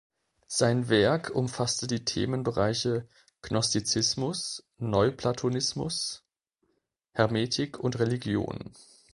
Sein 0.47 0.89
Werk 0.89 1.29
umfasste 1.29 1.85
die 1.85 2.03
Themenbereiche 2.03 3.07
Gnostizismus, 3.43 4.63
Neuplatonismus, 4.79 6.23
Hermetik 7.13 7.77
und 7.77 7.99
Religion. 7.99 8.71